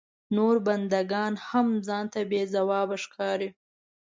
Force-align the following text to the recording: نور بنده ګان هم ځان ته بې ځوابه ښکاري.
نور 0.35 0.55
بنده 0.65 1.01
ګان 1.11 1.33
هم 1.47 1.67
ځان 1.87 2.05
ته 2.13 2.19
بې 2.29 2.41
ځوابه 2.53 2.95
ښکاري. 3.03 3.49